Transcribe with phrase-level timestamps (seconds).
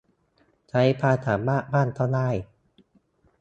[0.69, 2.29] ใช้ความสามารถบ้างก็ได้